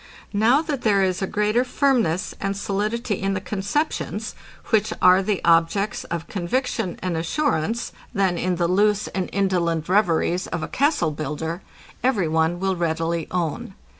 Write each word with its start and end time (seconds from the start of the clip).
Now 0.33 0.63
that 0.63 0.81
there 0.81 1.03
is 1.03 1.21
a 1.21 1.27
greater 1.27 1.63
firmness 1.63 2.33
and 2.41 2.57
solidity 2.57 3.21
in 3.21 3.35
the 3.35 3.39
conceptions, 3.39 4.33
which 4.71 4.91
are 4.99 5.21
the 5.21 5.43
objects 5.45 6.05
of 6.05 6.27
conviction 6.27 6.97
and 7.03 7.15
assurance, 7.15 7.91
than 8.11 8.35
in 8.35 8.55
the 8.55 8.67
loose 8.67 9.09
and 9.09 9.29
indolent 9.31 9.87
reveries 9.87 10.47
of 10.47 10.63
a 10.63 10.67
castle 10.67 11.11
builder, 11.11 11.61
every 12.03 12.27
one 12.27 12.59
will 12.59 12.75
readily 12.75 13.27
own. 13.29 13.75